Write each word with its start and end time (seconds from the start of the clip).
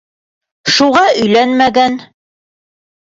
Шуға 0.77 1.03
өйләнмәгән. 1.25 2.01